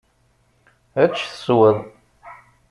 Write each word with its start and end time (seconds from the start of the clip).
Ečč 1.03 1.17
tesweḍ. 1.25 1.77